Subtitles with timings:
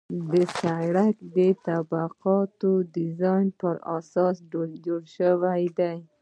[0.31, 4.43] د سرک د طبقاتو ډیزاین په اساسي
[4.85, 5.95] ډول شوی دی